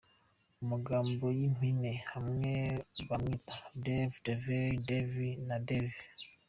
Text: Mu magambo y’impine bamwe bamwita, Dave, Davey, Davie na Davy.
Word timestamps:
Mu 0.57 0.65
magambo 0.73 1.25
y’impine 1.37 1.91
bamwe 2.13 2.53
bamwita, 3.07 3.55
Dave, 3.85 4.15
Davey, 4.25 4.71
Davie 4.87 5.37
na 5.47 5.57
Davy. 5.67 6.03